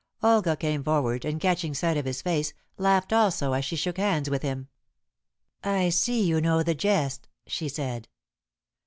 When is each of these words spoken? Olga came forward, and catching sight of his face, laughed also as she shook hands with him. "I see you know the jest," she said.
Olga 0.23 0.55
came 0.55 0.83
forward, 0.83 1.25
and 1.25 1.39
catching 1.39 1.75
sight 1.75 1.95
of 1.95 2.05
his 2.05 2.23
face, 2.23 2.53
laughed 2.79 3.13
also 3.13 3.53
as 3.53 3.63
she 3.63 3.75
shook 3.75 3.97
hands 3.97 4.31
with 4.31 4.41
him. 4.41 4.67
"I 5.63 5.89
see 5.89 6.23
you 6.25 6.41
know 6.41 6.63
the 6.63 6.73
jest," 6.73 7.27
she 7.45 7.69
said. 7.69 8.07